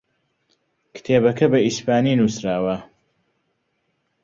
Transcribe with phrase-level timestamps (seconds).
[0.95, 2.75] کتێبەکە بە ئیسپانی نووسراوە.